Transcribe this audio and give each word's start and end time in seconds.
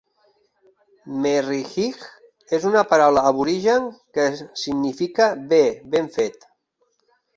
Merrijig 1.25 2.07
és 2.59 2.65
una 2.69 2.83
paraula 2.93 3.25
aborigen 3.33 3.87
que 4.19 4.25
significa 4.63 5.29
"bé, 5.53 5.61
ben 5.97 6.11
fet". 6.17 6.49